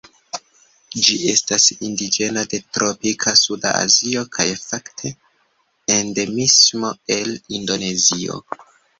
Ĝi 1.07 1.15
estas 1.31 1.65
indiĝena 1.87 2.45
de 2.53 2.59
tropika 2.77 3.33
suda 3.41 3.73
Azio, 3.81 4.23
kaj 4.37 4.45
fakte 4.61 5.11
endemismo 5.97 6.91
el 7.17 7.31
Indonezio. 7.59 8.39